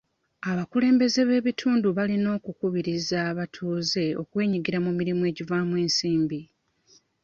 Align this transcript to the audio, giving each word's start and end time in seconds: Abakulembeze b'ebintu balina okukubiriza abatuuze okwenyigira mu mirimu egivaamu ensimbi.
Abakulembeze 0.51 1.21
b'ebintu 1.29 1.87
balina 1.97 2.29
okukubiriza 2.37 3.17
abatuuze 3.31 4.03
okwenyigira 4.21 4.77
mu 4.85 4.91
mirimu 4.99 5.23
egivaamu 5.31 5.73
ensimbi. 5.83 6.39